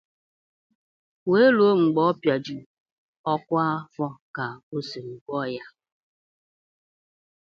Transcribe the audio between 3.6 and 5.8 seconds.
afọ ka o siri gụọ ya